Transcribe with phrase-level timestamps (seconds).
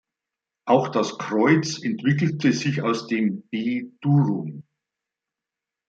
[0.65, 4.63] Auch das Kreuz entwickelte sich aus dem "b durum".